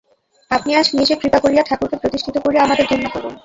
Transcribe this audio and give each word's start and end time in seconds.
আপনি 0.51 0.71
আজ 0.75 0.87
নিজে 0.93 1.13
কৃপা 1.21 1.39
করিয়া 1.41 1.63
ঠাকুরকে 1.63 1.97
প্রতিষ্ঠিত 2.01 2.35
করিয়া 2.37 2.61
আমাদের 2.63 2.85
ধন্য 2.91 3.05
করুন। 3.15 3.33